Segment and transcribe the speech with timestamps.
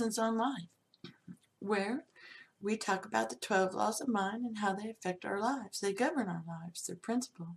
[0.00, 1.12] Lessons on Life,
[1.58, 2.04] where
[2.58, 5.78] we talk about the 12 laws of mind and how they affect our lives.
[5.78, 7.56] They govern our lives, they're principle.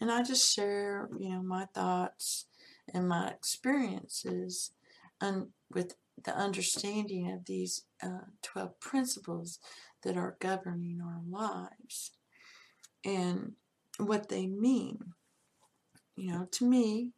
[0.00, 2.46] And I just share, you know, my thoughts
[2.94, 4.70] and my experiences
[5.20, 5.94] and with
[6.24, 9.58] the understanding of these uh, 12 principles
[10.04, 12.12] that are governing our lives
[13.04, 13.52] and
[13.98, 15.12] what they mean.
[16.16, 17.10] You know, to me,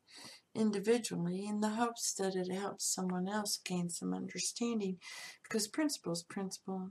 [0.55, 4.99] individually in the hopes that it helps someone else gain some understanding
[5.43, 6.91] because principle is principle.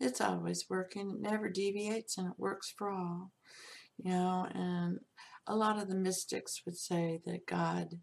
[0.00, 3.32] It's always working, it never deviates, and it works for all.
[3.98, 5.00] You know, and
[5.46, 8.00] a lot of the mystics would say that God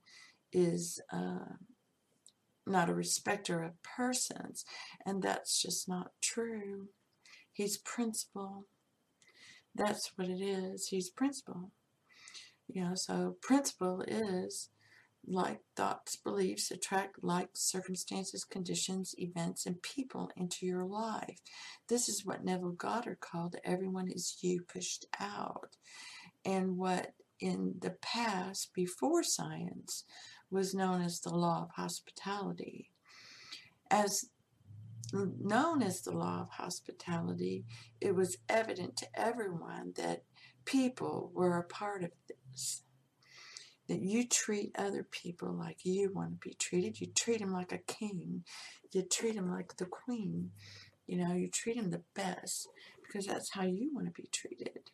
[0.51, 1.57] is uh,
[2.65, 4.65] not a respecter of persons,
[5.05, 6.87] and that's just not true.
[7.51, 8.65] He's principle.
[9.75, 10.87] That's what it is.
[10.87, 11.71] He's principle.
[12.67, 14.69] You know, so principle is
[15.25, 21.39] like thoughts, beliefs attract like circumstances, conditions, events, and people into your life.
[21.87, 25.77] This is what Neville Goddard called everyone is you pushed out.
[26.45, 30.03] And what in the past, before science,
[30.49, 32.91] was known as the law of hospitality.
[33.89, 34.25] As
[35.13, 37.65] known as the law of hospitality,
[38.01, 40.23] it was evident to everyone that
[40.65, 42.11] people were a part of
[42.51, 42.83] this
[43.93, 46.99] that you treat other people like you want to be treated.
[46.99, 48.43] You treat them like a king.
[48.91, 50.49] You treat them like the queen.
[51.05, 52.69] You know, you treat them the best
[53.03, 54.89] because that's how you want to be treated.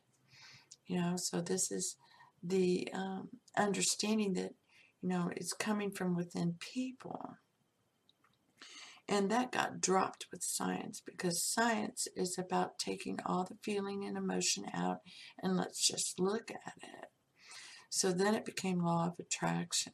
[0.85, 1.95] You know, so this is
[2.43, 4.53] the um, understanding that,
[5.01, 7.37] you know, it's coming from within people.
[9.07, 14.17] And that got dropped with science because science is about taking all the feeling and
[14.17, 14.99] emotion out
[15.41, 17.05] and let's just look at it.
[17.89, 19.93] So then it became law of attraction.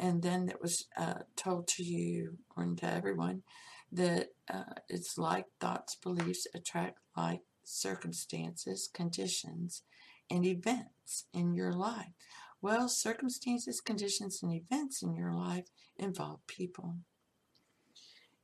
[0.00, 3.42] And then it was uh, told to you or to everyone
[3.90, 9.82] that uh, it's like thoughts, beliefs attract like circumstances, conditions,
[10.30, 12.12] and events in your life.
[12.60, 15.66] Well, circumstances, conditions, and events in your life
[15.96, 16.96] involve people.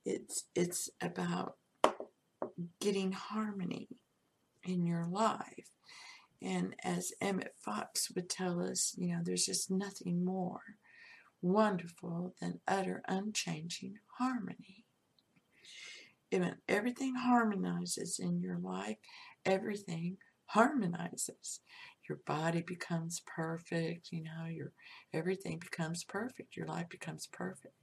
[0.04, 1.56] It's it's about
[2.81, 3.88] getting harmony
[4.62, 5.71] in your life.
[6.43, 10.61] And as Emmett Fox would tell us, you know, there's just nothing more
[11.41, 14.84] wonderful than utter unchanging harmony.
[16.31, 18.97] When everything harmonizes in your life,
[19.45, 21.61] everything harmonizes.
[22.09, 24.72] Your body becomes perfect, you know, your
[25.12, 26.56] everything becomes perfect.
[26.56, 27.75] Your life becomes perfect.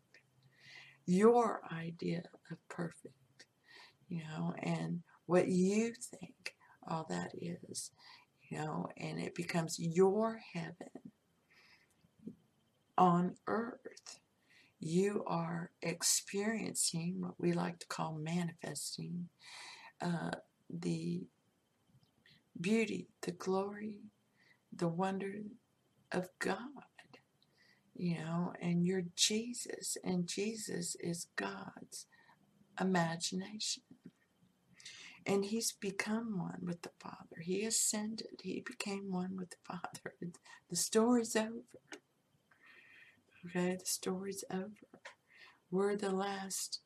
[1.06, 3.46] Your idea of perfect,
[4.10, 6.56] you know, and what you think
[6.88, 7.92] all that is
[8.52, 11.12] you know, and it becomes your heaven
[12.98, 14.20] on earth.
[14.80, 19.30] You are experiencing what we like to call manifesting
[20.02, 20.32] uh,
[20.70, 21.24] the
[22.60, 24.00] beauty, the glory,
[24.76, 25.34] the wonder
[26.12, 26.58] of God,
[27.96, 32.08] you know, and you're Jesus, and Jesus is God's
[32.80, 33.84] imagination.
[35.26, 37.42] And he's become one with the Father.
[37.42, 38.42] He ascended.
[38.42, 40.16] He became one with the Father.
[40.70, 41.64] The story's over.
[43.46, 44.70] Okay, the story's over.
[45.70, 46.80] We're the last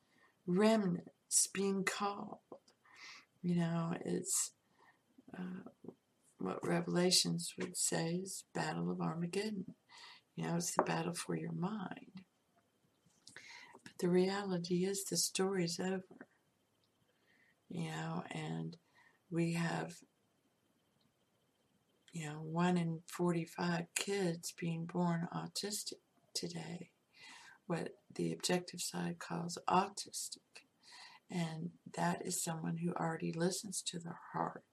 [0.46, 2.40] remnants being called.
[3.41, 4.52] You know, it's
[5.38, 5.91] uh,
[6.40, 9.76] what Revelations would say is Battle of Armageddon.
[10.35, 12.23] You know, it's the battle for your mind.
[13.84, 16.03] But the reality is the story's over
[17.70, 18.78] you know, and
[19.32, 19.96] we have,
[22.12, 26.00] you know, one in 45 kids being born autistic
[26.34, 26.91] today,
[27.67, 30.40] what the objective side calls autistic.
[31.29, 34.64] And that is someone who already listens to their heart.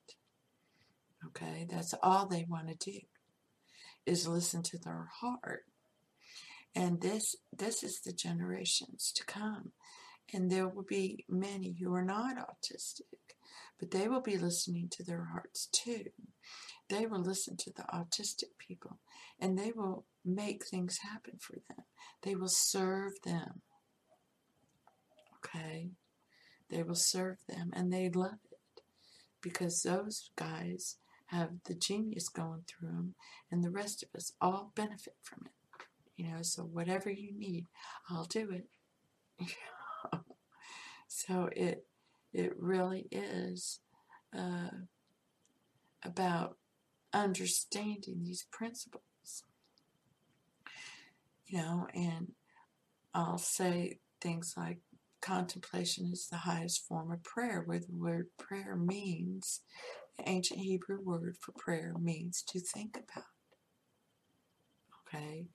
[1.26, 2.98] Okay, that's all they want to do
[4.04, 5.64] is listen to their heart.
[6.74, 9.72] And this this is the generations to come
[10.32, 13.36] and there will be many who are not autistic,
[13.78, 16.06] but they will be listening to their hearts too.
[16.88, 18.98] They will listen to the autistic people
[19.38, 21.84] and they will make things happen for them.
[22.22, 23.62] They will serve them.
[25.38, 25.90] Okay?
[26.70, 28.82] They will serve them and they love it
[29.40, 30.96] because those guys
[31.26, 33.14] have the genius going through them
[33.50, 35.52] and the rest of us all benefit from it.
[36.16, 37.66] You know, so whatever you need,
[38.08, 38.68] I'll do it.
[41.14, 41.86] so it
[42.32, 43.80] it really is
[44.36, 44.70] uh,
[46.02, 46.56] about
[47.12, 49.02] understanding these principles.
[51.46, 52.32] You know, and
[53.14, 54.78] I'll say things like
[55.20, 59.60] contemplation is the highest form of prayer, where the word prayer means,
[60.16, 63.26] the ancient Hebrew word for prayer means to think about.
[65.06, 65.48] Okay?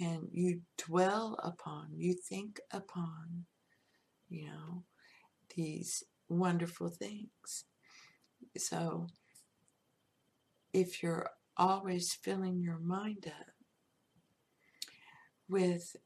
[0.00, 3.44] And you dwell upon, you think upon,
[4.30, 4.84] you know,
[5.56, 7.64] these wonderful things.
[8.56, 9.08] So,
[10.72, 13.50] if you're always filling your mind up
[15.48, 15.96] with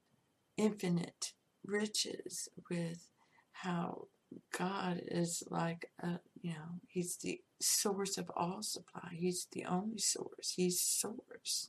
[0.57, 1.33] infinite
[1.65, 3.11] riches, with
[3.53, 4.09] how
[4.57, 9.11] God is like, a, you know, He's the source of all supply.
[9.13, 10.55] He's the only source.
[10.57, 11.69] He's source.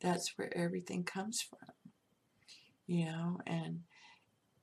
[0.00, 1.92] That's where everything comes from,
[2.86, 3.80] you know, and,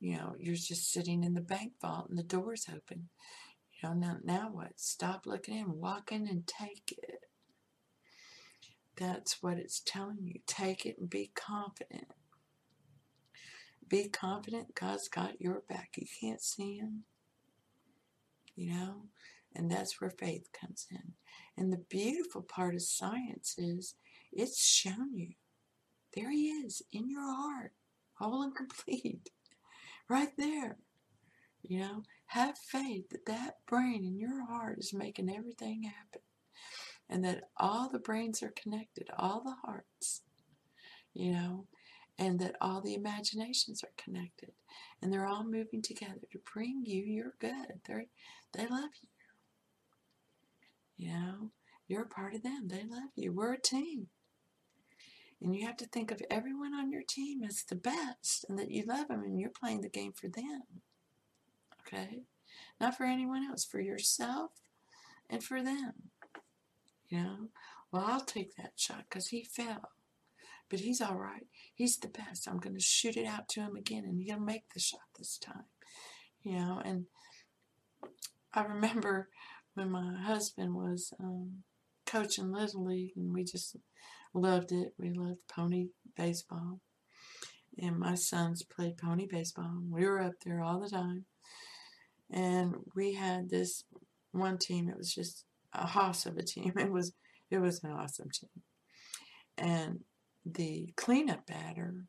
[0.01, 3.09] you know, you're just sitting in the bank vault and the door's open.
[3.73, 4.79] You know, now, now what?
[4.79, 7.19] Stop looking in, walk in and take it.
[8.97, 10.39] That's what it's telling you.
[10.47, 12.07] Take it and be confident.
[13.87, 15.91] Be confident God's got your back.
[15.97, 17.03] You can't see Him,
[18.55, 19.03] you know,
[19.55, 21.13] and that's where faith comes in.
[21.57, 23.95] And the beautiful part of science is
[24.31, 25.33] it's shown you.
[26.15, 27.73] There He is in your heart,
[28.13, 29.29] whole and complete,
[30.09, 30.77] right there.
[31.63, 36.21] You know, have faith that that brain in your heart is making everything happen
[37.09, 40.21] and that all the brains are connected, all the hearts,
[41.13, 41.67] you know,
[42.17, 44.51] and that all the imaginations are connected
[45.01, 47.81] and they're all moving together to bring you your good.
[47.87, 48.07] They
[48.53, 49.09] they love you.
[50.97, 51.51] You know,
[51.87, 52.67] you're a part of them.
[52.67, 53.33] They love you.
[53.33, 54.07] We're a team.
[55.41, 58.69] And you have to think of everyone on your team as the best and that
[58.69, 60.61] you love them and you're playing the game for them.
[61.81, 62.21] Okay?
[62.79, 64.51] Not for anyone else, for yourself
[65.29, 65.93] and for them.
[67.09, 67.37] You know,
[67.91, 69.89] well, I'll take that shot because he fell.
[70.69, 71.47] But he's all right.
[71.73, 72.47] He's the best.
[72.47, 75.37] I'm going to shoot it out to him again and he'll make the shot this
[75.37, 75.65] time.
[76.43, 77.05] You know, and
[78.53, 79.29] I remember
[79.73, 81.63] when my husband was um,
[82.05, 83.75] coaching Little League and we just
[84.33, 84.93] loved it.
[84.97, 86.79] We loved pony baseball.
[87.77, 89.79] And my sons played pony baseball.
[89.89, 91.25] We were up there all the time.
[92.29, 93.83] And we had this
[94.31, 96.73] one team, it was just a hoss of a team.
[96.77, 97.13] It was
[97.49, 98.63] it was an awesome team.
[99.57, 99.99] And
[100.45, 102.05] the cleanup batter,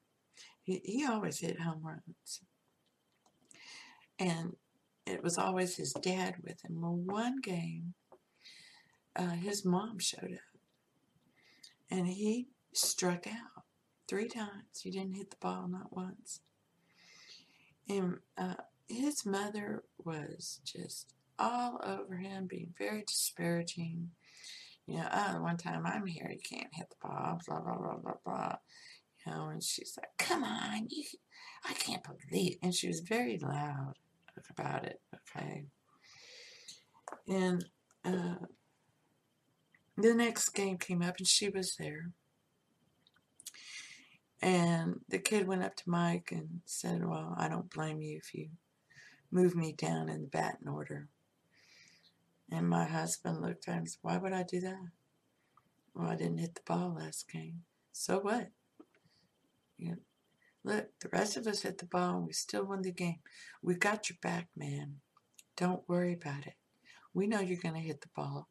[0.62, 2.40] he, he always hit home runs.
[4.20, 4.52] And
[5.04, 6.80] it was always his dad with him.
[6.80, 7.94] Well, one game,
[9.16, 10.51] uh, his mom showed up.
[11.92, 13.64] And he struck out
[14.08, 14.80] three times.
[14.82, 16.40] He didn't hit the ball, not once.
[17.86, 18.54] And uh,
[18.88, 24.08] his mother was just all over him, being very disparaging.
[24.86, 27.96] You know, oh, one time I'm here, you can't hit the ball, blah, blah, blah,
[27.96, 28.56] blah, blah.
[29.26, 31.04] You know, and she's like, come on, you,
[31.68, 32.56] I can't believe.
[32.62, 33.96] And she was very loud
[34.48, 34.98] about it,
[35.36, 35.64] okay?
[37.28, 37.66] And
[38.02, 38.36] uh,
[39.96, 42.10] the next game came up, and she was there.
[44.40, 48.34] And the kid went up to Mike and said, Well, I don't blame you if
[48.34, 48.48] you
[49.30, 51.08] move me down in the batting order.
[52.50, 54.90] And my husband looked at him and said, Why would I do that?
[55.94, 57.62] Well, I didn't hit the ball last game.
[57.92, 58.48] So what?
[59.78, 59.96] You know,
[60.64, 63.20] look, the rest of us hit the ball and we still won the game.
[63.62, 64.96] We got your back, man.
[65.56, 66.54] Don't worry about it.
[67.14, 68.48] We know you're going to hit the ball.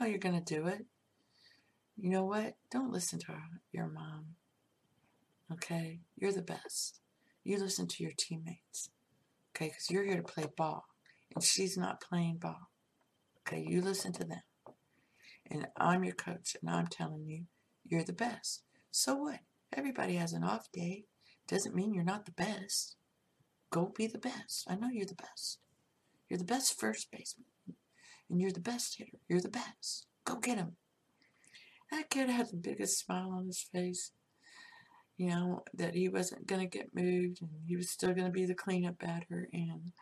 [0.00, 0.86] Know you're going to do it.
[1.96, 2.54] You know what?
[2.70, 3.34] Don't listen to
[3.72, 4.26] your mom.
[5.52, 6.00] Okay?
[6.16, 7.00] You're the best.
[7.44, 8.90] You listen to your teammates.
[9.54, 9.66] Okay?
[9.66, 10.84] Because you're here to play ball.
[11.34, 12.70] And she's not playing ball.
[13.46, 14.42] Okay, you listen to them.
[15.50, 17.44] And I'm your coach, and I'm telling you,
[17.84, 18.62] you're the best.
[18.90, 19.40] So what?
[19.74, 21.04] Everybody has an off day.
[21.48, 22.96] Doesn't mean you're not the best.
[23.70, 24.66] Go be the best.
[24.68, 25.58] I know you're the best.
[26.28, 27.46] You're the best first baseman.
[28.32, 29.18] And you're the best hitter.
[29.28, 30.06] You're the best.
[30.24, 30.76] Go get him.
[31.90, 34.12] That kid had the biggest smile on his face.
[35.18, 38.32] You know, that he wasn't going to get moved and he was still going to
[38.32, 39.50] be the cleanup batter.
[39.52, 39.92] And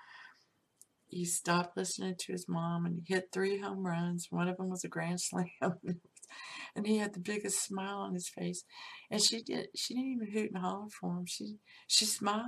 [1.08, 4.28] he stopped listening to his mom and he hit three home runs.
[4.30, 5.48] One of them was a grand slam.
[6.76, 8.62] and he had the biggest smile on his face.
[9.10, 11.26] And she did she didn't even hoot and holler for him.
[11.26, 11.56] She
[11.88, 12.44] she smiled.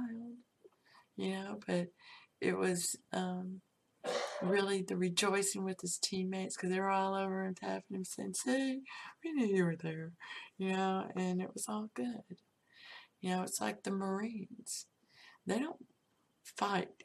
[1.16, 1.88] You know, but
[2.40, 3.60] it was um,
[4.44, 8.34] really the rejoicing with his teammates because they were all over and tapping him saying,
[8.34, 8.82] See,
[9.24, 10.12] we knew you were there.
[10.58, 12.38] You know, and it was all good.
[13.20, 14.86] You know, it's like the Marines.
[15.46, 15.84] They don't
[16.44, 17.04] fight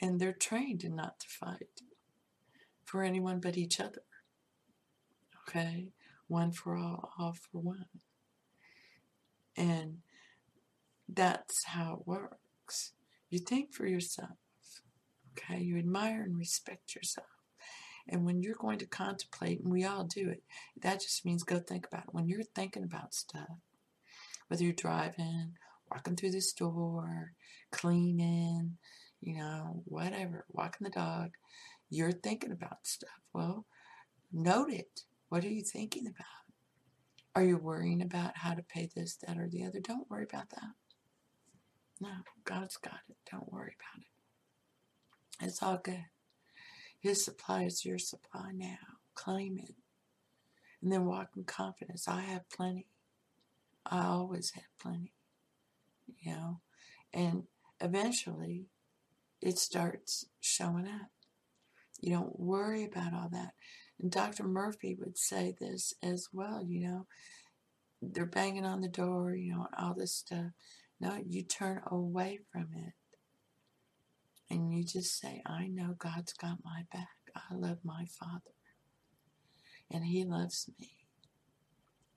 [0.00, 1.82] and they're trained not to fight
[2.84, 4.02] for anyone but each other.
[5.48, 5.88] Okay?
[6.28, 7.86] One for all, all for one.
[9.56, 9.98] And
[11.08, 12.92] that's how it works.
[13.28, 14.38] You think for yourself,
[15.32, 15.60] okay?
[15.60, 17.26] You admire and respect yourself.
[18.08, 20.42] And when you're going to contemplate, and we all do it,
[20.82, 22.14] that just means go think about it.
[22.14, 23.58] When you're thinking about stuff,
[24.48, 25.52] whether you're driving,
[25.90, 27.34] walking through the store,
[27.70, 28.78] cleaning,
[29.20, 31.30] you know, whatever, walking the dog,
[31.88, 33.10] you're thinking about stuff.
[33.32, 33.66] Well,
[34.32, 35.02] note it.
[35.28, 36.26] What are you thinking about?
[37.36, 39.78] Are you worrying about how to pay this, that, or the other?
[39.78, 40.74] Don't worry about that.
[42.00, 42.10] No,
[42.44, 43.16] God's got it.
[43.30, 44.09] Don't worry about it.
[45.40, 46.04] It's all good.
[46.98, 48.78] His supply is your supply now.
[49.14, 49.74] Claim it.
[50.82, 52.06] And then walk in confidence.
[52.08, 52.86] I have plenty.
[53.86, 55.12] I always have plenty.
[56.18, 56.60] You know?
[57.12, 57.44] And
[57.80, 58.66] eventually
[59.40, 61.10] it starts showing up.
[62.00, 63.52] You don't worry about all that.
[64.00, 64.44] And Dr.
[64.44, 67.06] Murphy would say this as well, you know.
[68.02, 70.52] They're banging on the door, you know, all this stuff.
[71.00, 72.94] No, you turn away from it.
[74.50, 77.08] And you just say, I know God's got my back.
[77.36, 78.54] I love my Father.
[79.90, 80.90] And He loves me.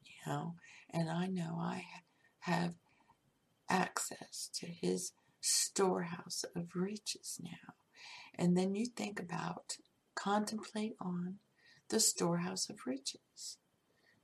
[0.04, 0.56] You know,
[0.90, 1.86] and I know I
[2.40, 2.74] have
[3.70, 5.12] access to His
[5.42, 7.74] storehouse of riches now.
[8.36, 9.78] And then you think about,
[10.16, 11.36] contemplate on
[11.90, 13.58] the storehouse of riches.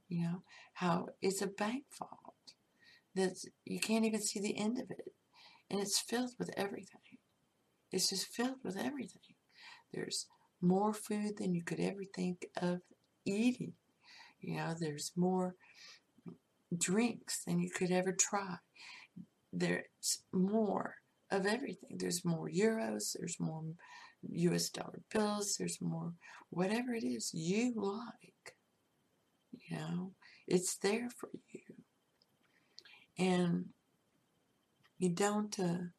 [0.08, 2.54] You know, how it's a bank vault
[3.16, 5.14] that you can't even see the end of it.
[5.70, 7.09] And it's filled with everything.
[7.92, 9.36] It's just filled with everything.
[9.94, 10.28] There's
[10.62, 12.82] more food than you could ever think of
[13.26, 13.74] eating.
[14.42, 15.56] You know, there's more
[16.78, 18.58] drinks than you could ever try.
[19.52, 20.96] There's more
[21.32, 21.98] of everything.
[21.98, 23.64] There's more euros, there's more
[24.30, 26.14] US dollar bills, there's more
[26.50, 28.56] whatever it is you like.
[29.52, 30.12] You know,
[30.48, 31.62] it's there for you
[33.20, 33.66] and
[34.98, 35.90] you don't uh,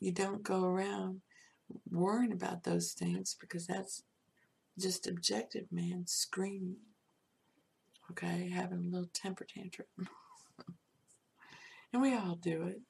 [0.00, 1.20] you don't go around
[1.90, 4.02] worrying about those things because that's
[4.78, 6.76] just objective man screaming
[8.10, 8.48] okay?
[8.48, 9.88] Having a little temper tantrum.
[11.92, 12.80] And we all do it.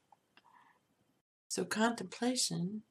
[1.48, 2.82] So contemplation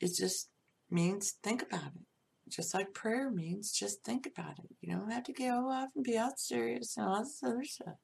[0.00, 0.48] it just
[0.88, 2.48] means think about it.
[2.48, 4.70] Just like prayer means just think about it.
[4.80, 7.96] You don't have to go off and be all serious and all this other stuff.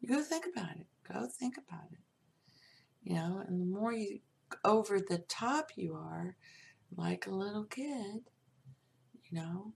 [0.00, 0.86] You go think about it.
[1.10, 2.00] Go think about it.
[3.02, 4.18] You know, and the more you
[4.64, 6.36] over the top you are,
[6.96, 8.22] like a little kid,
[9.24, 9.72] you know,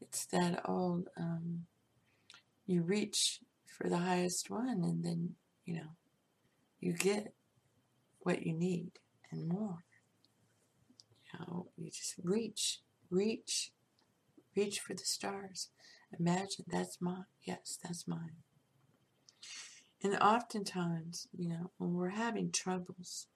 [0.00, 1.66] it's that old, um,
[2.66, 5.96] you reach for the highest one and then, you know,
[6.80, 7.32] you get
[8.20, 8.92] what you need
[9.30, 9.84] and more.
[11.32, 13.72] You know, you just reach, reach,
[14.54, 15.70] reach for the stars.
[16.18, 17.24] Imagine that's mine.
[17.42, 18.36] Yes, that's mine.
[20.02, 23.28] And oftentimes, you know, when we're having troubles,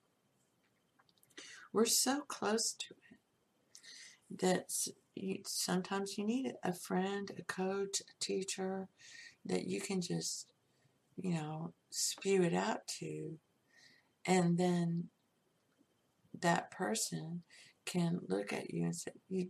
[1.73, 4.71] we're so close to it that
[5.45, 8.87] sometimes you need a friend, a coach, a teacher
[9.45, 10.47] that you can just,
[11.15, 13.37] you know, spew it out to.
[14.25, 15.05] And then
[16.41, 17.43] that person
[17.85, 19.49] can look at you and say, you,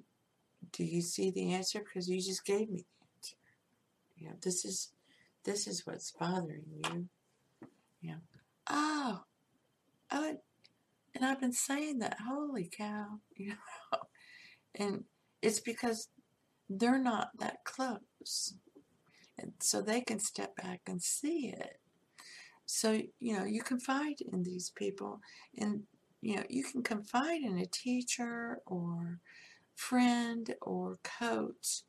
[0.71, 1.79] Do you see the answer?
[1.79, 3.36] Because you just gave me the answer.
[4.15, 4.91] You know, this is
[5.43, 7.07] this is what's bothering you.
[8.03, 8.15] Know,
[8.69, 9.21] oh,
[10.12, 10.38] oh,
[11.17, 14.00] and I've been saying that, holy cow, you know,
[14.75, 15.03] and
[15.41, 16.09] it's because
[16.69, 18.53] they're not that close.
[19.39, 21.79] And so they can step back and see it.
[22.65, 25.21] So, you know, you confide in these people
[25.57, 25.83] and,
[26.21, 29.19] you know, you can confide in a teacher or
[29.75, 31.83] friend or coach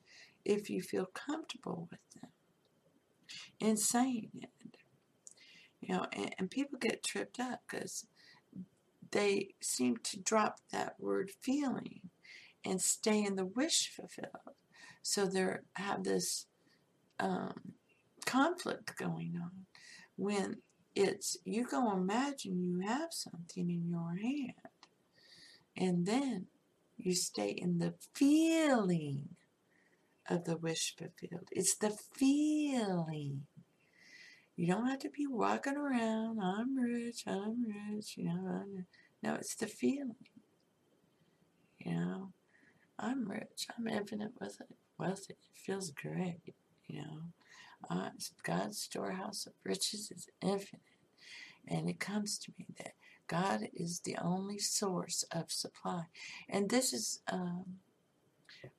[0.44, 2.30] if you feel comfortable with them
[3.60, 4.50] in saying it.
[5.80, 8.06] You know, and, and people get tripped up because
[9.12, 12.00] they seem to drop that word feeling
[12.64, 14.56] and stay in the wish fulfilled.
[15.02, 16.46] So they have this
[17.18, 17.72] um,
[18.26, 19.66] conflict going on
[20.16, 20.56] when
[20.94, 24.52] it's you go imagine you have something in your hand
[25.76, 26.46] and then
[26.96, 29.36] you stay in the feeling
[30.28, 31.48] of the wish fulfilled.
[31.52, 33.46] It's the feeling.
[34.58, 38.60] You don't have to be walking around, I'm rich, I'm rich, you know.
[38.60, 38.86] I'm,
[39.22, 40.16] no, it's the feeling.
[41.78, 42.32] You know,
[42.98, 44.66] I'm rich, I'm infinite with it,
[45.00, 45.30] it.
[45.30, 46.40] It feels great,
[46.88, 47.20] you know.
[47.88, 48.10] Uh,
[48.42, 50.82] God's storehouse of riches is infinite.
[51.68, 52.94] And it comes to me that
[53.28, 56.06] God is the only source of supply.
[56.48, 57.64] And this is um,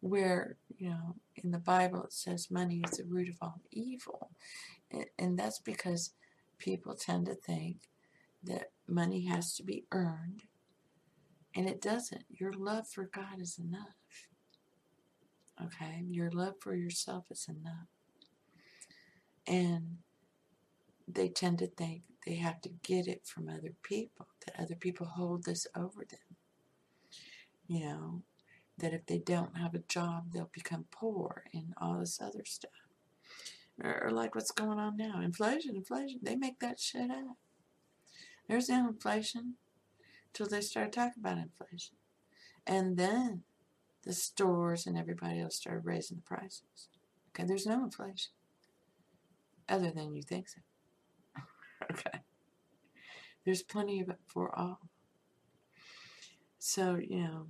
[0.01, 4.31] where, you know, in the Bible it says money is the root of all evil.
[5.17, 6.13] And that's because
[6.58, 7.89] people tend to think
[8.43, 10.43] that money has to be earned,
[11.55, 12.24] and it doesn't.
[12.29, 14.27] Your love for God is enough.
[15.63, 16.03] Okay?
[16.10, 17.88] Your love for yourself is enough.
[19.46, 19.98] And
[21.08, 25.08] they tend to think they have to get it from other people, that other people
[25.08, 26.38] hold this over them.
[27.67, 28.22] You know,
[28.77, 32.72] that if they don't have a job, they'll become poor and all this other stuff.
[33.83, 36.19] Or, or like what's going on now inflation, inflation.
[36.21, 37.38] They make that shit up.
[38.48, 39.55] There's no inflation
[40.33, 41.95] till they start talking about inflation.
[42.65, 43.43] And then
[44.03, 46.89] the stores and everybody else started raising the prices.
[47.29, 48.31] Okay, there's no inflation.
[49.67, 50.62] Other than you think so.
[51.91, 52.19] okay.
[53.45, 54.79] There's plenty of it for all.
[56.57, 57.48] So, you know,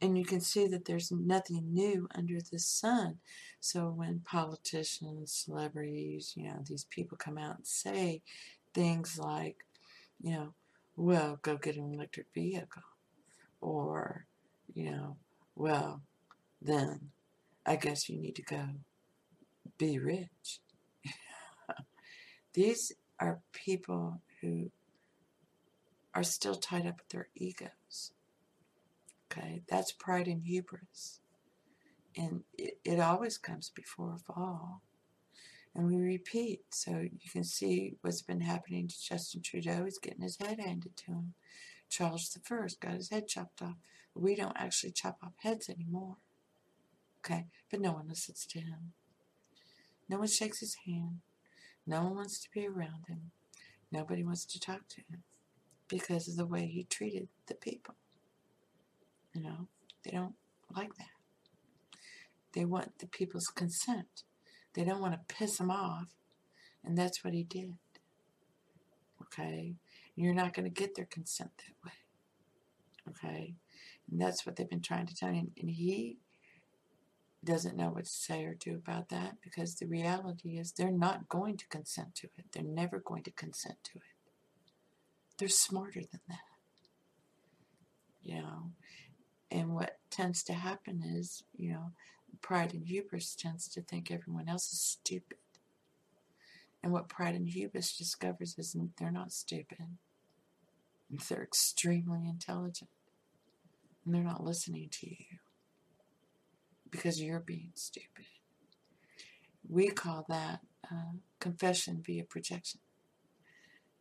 [0.00, 3.18] and you can see that there's nothing new under the sun.
[3.60, 8.22] So when politicians, celebrities, you know, these people come out and say
[8.72, 9.58] things like,
[10.20, 10.54] you know,
[10.96, 12.82] well, go get an electric vehicle,
[13.60, 14.26] or,
[14.74, 15.16] you know,
[15.54, 16.02] well,
[16.60, 17.10] then
[17.66, 18.64] I guess you need to go
[19.78, 20.60] be rich.
[22.54, 24.70] These are people who
[26.14, 27.79] are still tied up with their egos.
[29.30, 31.20] Okay, that's pride and hubris.
[32.16, 34.82] And it, it always comes before a fall.
[35.74, 36.62] And we repeat.
[36.70, 39.84] So you can see what's been happening to Justin Trudeau.
[39.84, 41.34] He's getting his head handed to him.
[41.88, 43.76] Charles I got his head chopped off.
[44.14, 46.16] We don't actually chop off heads anymore.
[47.18, 48.92] Okay, but no one listens to him.
[50.08, 51.20] No one shakes his hand.
[51.86, 53.30] No one wants to be around him.
[53.92, 55.22] Nobody wants to talk to him
[55.88, 57.94] because of the way he treated the people.
[59.34, 59.68] You know,
[60.04, 60.34] they don't
[60.74, 61.06] like that.
[62.52, 64.24] They want the people's consent.
[64.74, 66.08] They don't want to piss him off.
[66.84, 67.74] And that's what he did.
[69.22, 69.74] Okay?
[70.16, 71.92] And you're not going to get their consent that way.
[73.10, 73.54] Okay?
[74.10, 75.50] And that's what they've been trying to tell you.
[75.60, 76.18] And he
[77.44, 81.28] doesn't know what to say or do about that because the reality is they're not
[81.28, 82.46] going to consent to it.
[82.52, 84.02] They're never going to consent to it.
[85.38, 86.38] They're smarter than that.
[88.22, 88.72] You know,
[90.20, 91.92] tends to happen is, you know,
[92.42, 95.38] pride and hubris tends to think everyone else is stupid.
[96.82, 99.78] And what pride and hubris discovers is they're not stupid.
[101.28, 102.90] They're extremely intelligent.
[104.04, 105.38] And they're not listening to you
[106.90, 108.26] because you're being stupid.
[109.66, 112.80] We call that uh, confession via projection.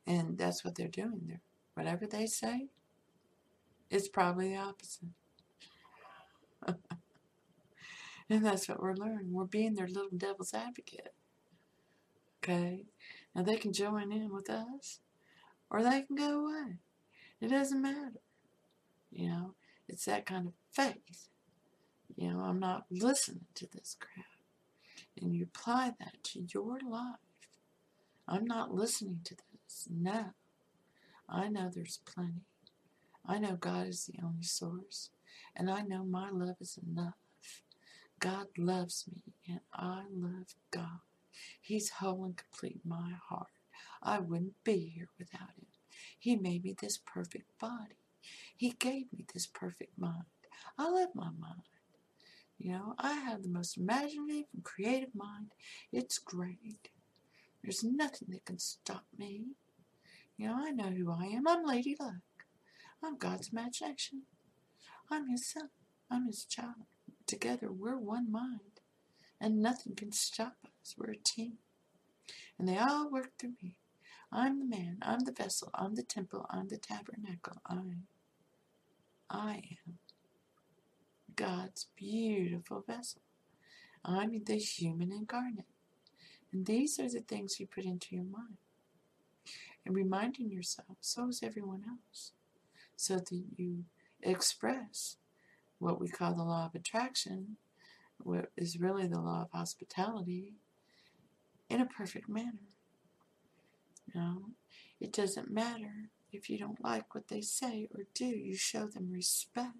[0.06, 1.22] And that's what they're doing.
[1.28, 1.42] They're,
[1.76, 2.68] whatever they say,
[3.90, 5.10] it's probably the opposite.
[8.30, 9.34] And that's what we're learning.
[9.34, 11.14] We're being their little devil's advocate.
[12.44, 12.86] Okay?
[13.36, 15.00] Now they can join in with us
[15.70, 16.78] or they can go away.
[17.42, 18.22] It doesn't matter.
[19.12, 19.54] You know,
[19.88, 21.28] it's that kind of faith.
[22.16, 24.26] You know, I'm not listening to this crap.
[25.20, 27.16] And you apply that to your life.
[28.28, 29.88] I'm not listening to this.
[29.90, 30.34] No.
[31.28, 32.46] I know there's plenty.
[33.26, 35.10] I know God is the only source.
[35.56, 37.16] And I know my love is enough.
[38.20, 41.00] God loves me, and I love God.
[41.62, 43.48] He's whole and complete my heart.
[44.04, 45.68] I wouldn't be here without Him.
[46.20, 47.96] He made me this perfect body.
[48.56, 50.26] He gave me this perfect mind.
[50.78, 51.64] I love my mind.
[52.58, 55.54] You know, I have the most imaginative and creative mind.
[55.94, 56.90] It's great.
[57.64, 59.44] There's nothing that can stop me.
[60.38, 61.48] You know, I know who I am.
[61.48, 62.16] I'm Lady Luck.
[63.04, 64.24] I'm God's imagination.
[65.10, 65.70] I'm his son.
[66.12, 66.88] I'm his child.
[67.30, 68.82] Together we're one mind,
[69.40, 70.96] and nothing can stop us.
[70.98, 71.60] We're a team.
[72.58, 73.76] And they all work through me.
[74.32, 74.98] I'm the man.
[75.04, 75.70] I'm the vessel.
[75.76, 76.48] I'm the temple.
[76.50, 77.62] I'm the tabernacle.
[77.68, 77.76] I,
[79.30, 80.00] I am
[81.36, 83.22] God's beautiful vessel.
[84.04, 85.66] I'm the human incarnate.
[86.52, 88.58] And these are the things you put into your mind.
[89.86, 92.32] And reminding yourself, so is everyone else.
[92.96, 93.84] So that you
[94.24, 95.18] express
[95.80, 97.58] what we call the law of attraction,
[98.20, 100.54] what is really the law of hospitality,
[101.70, 102.70] in a perfect manner.
[104.14, 104.42] You know,
[105.00, 109.12] it doesn't matter if you don't like what they say or do, you show them
[109.12, 109.78] respect.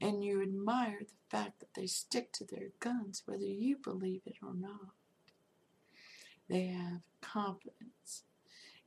[0.00, 4.36] And you admire the fact that they stick to their guns, whether you believe it
[4.42, 4.90] or not.
[6.48, 8.24] They have confidence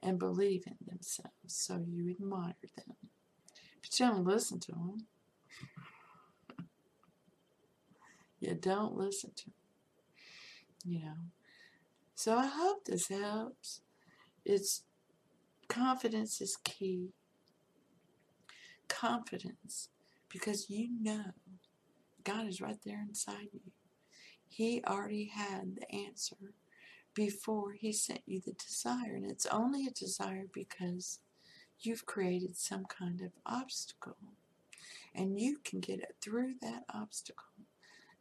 [0.04, 2.95] and believe in themselves, so you admire them.
[3.86, 5.06] But you don't listen to them.
[8.39, 9.54] you don't listen to them.
[10.84, 11.13] You know,
[12.15, 13.82] So I hope this helps.
[14.43, 14.84] It's
[15.67, 17.10] confidence is key.
[18.88, 19.89] Confidence,
[20.30, 21.26] because you know
[22.24, 23.71] God is right there inside you.
[24.48, 26.54] He already had the answer
[27.13, 31.19] before He sent you the desire, and it's only a desire because
[31.79, 34.17] you've created some kind of obstacle,
[35.13, 37.45] and you can get it through that obstacle.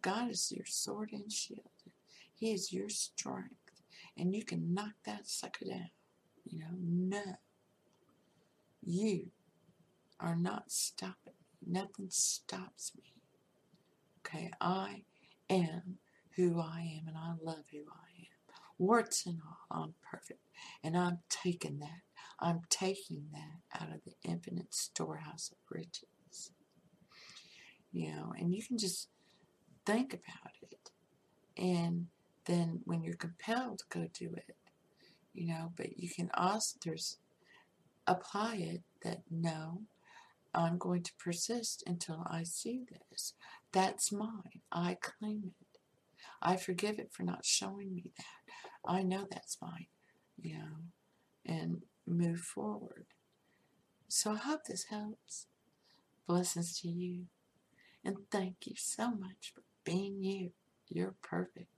[0.02, 1.70] God is your sword and shield.
[2.34, 3.64] He is your strength
[4.16, 5.90] and you can knock that sucker down.
[6.44, 7.22] You know, no.
[8.82, 9.28] You
[10.20, 11.80] are not stopping me.
[11.80, 13.14] Nothing stops me.
[14.20, 15.04] Okay, I
[15.48, 15.98] am
[16.36, 18.54] who I am and I love who I am.
[18.78, 20.40] Warts and all, I'm perfect.
[20.82, 22.02] And I'm taking that.
[22.40, 26.50] I'm taking that out of the infinite storehouse of riches.
[27.92, 29.08] You know, and you can just
[29.86, 30.74] think about it
[31.56, 32.06] and
[32.46, 34.56] then when you're compelled to go do it,
[35.32, 37.18] you know, but you can also, there's,
[38.06, 39.82] apply it that no,
[40.54, 43.32] I'm going to persist until I see this.
[43.72, 44.60] That's mine.
[44.70, 45.78] I claim it.
[46.42, 48.24] I forgive it for not showing me that.
[48.86, 49.86] I know that's mine,
[50.38, 50.76] you know,
[51.46, 53.06] and move forward.
[54.08, 55.46] So I hope this helps.
[56.26, 57.24] Blessings to you.
[58.04, 60.52] And thank you so much for being you.
[60.88, 61.73] You're perfect.